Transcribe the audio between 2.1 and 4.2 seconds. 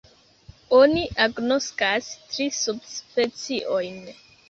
tri subspeciojn.